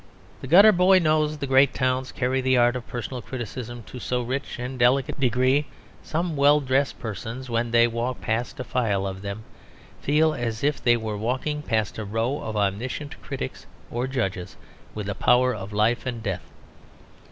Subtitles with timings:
[0.41, 4.23] The gutter boys of the great towns carry the art of personal criticism to so
[4.23, 5.67] rich and delicate a degree that
[6.01, 9.43] some well dressed persons when they walk past a file of them
[10.01, 14.57] feel as if they were walking past a row of omniscient critics or judges
[14.95, 16.49] with a power of life and death.